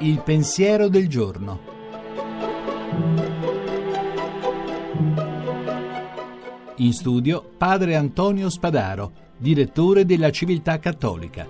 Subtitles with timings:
[0.00, 1.60] Il pensiero del giorno.
[6.76, 11.46] In studio padre Antonio Spadaro, direttore della Civiltà Cattolica.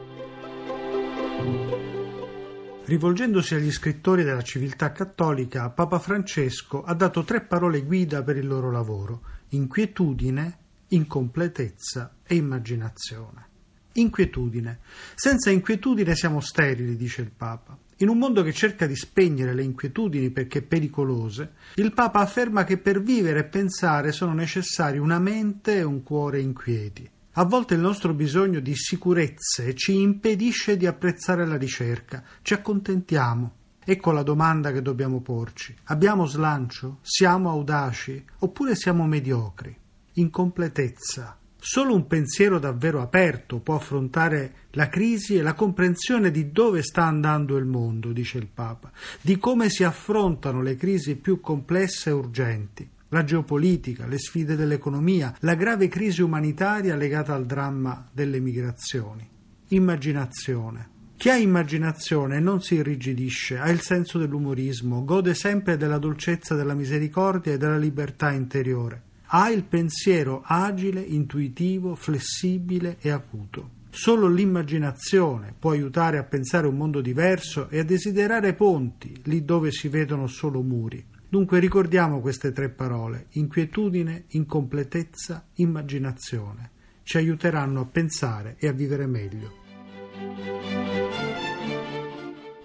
[2.85, 8.47] Rivolgendosi agli scrittori della civiltà cattolica, Papa Francesco ha dato tre parole guida per il
[8.47, 10.59] loro lavoro: inquietudine,
[10.89, 13.52] incompletezza e immaginazione.
[13.93, 14.79] Inquietudine.
[15.15, 17.77] Senza inquietudine siamo sterili, dice il Papa.
[17.99, 22.79] In un mondo che cerca di spegnere le inquietudini perché pericolose, il Papa afferma che
[22.79, 27.09] per vivere e pensare sono necessari una mente e un cuore inquieti.
[27.37, 33.53] A volte il nostro bisogno di sicurezze ci impedisce di apprezzare la ricerca, ci accontentiamo.
[33.85, 35.75] Ecco la domanda che dobbiamo porci.
[35.85, 36.99] Abbiamo slancio?
[37.03, 38.25] Siamo audaci?
[38.41, 39.77] Oppure siamo mediocri?
[40.15, 41.39] Incompletezza.
[41.65, 47.05] Solo un pensiero davvero aperto può affrontare la crisi e la comprensione di dove sta
[47.05, 52.15] andando il mondo, dice il Papa, di come si affrontano le crisi più complesse e
[52.15, 59.29] urgenti la geopolitica, le sfide dell'economia, la grave crisi umanitaria legata al dramma delle migrazioni.
[59.69, 60.89] Immaginazione.
[61.17, 66.75] Chi ha immaginazione non si irrigidisce, ha il senso dell'umorismo, gode sempre della dolcezza della
[66.75, 69.11] misericordia e della libertà interiore.
[69.35, 73.81] Ha il pensiero agile, intuitivo, flessibile e acuto.
[73.89, 79.71] Solo l'immaginazione può aiutare a pensare un mondo diverso e a desiderare ponti lì dove
[79.71, 81.03] si vedono solo muri.
[81.27, 86.71] Dunque ricordiamo queste tre parole, inquietudine, incompletezza, immaginazione.
[87.03, 90.62] Ci aiuteranno a pensare e a vivere meglio.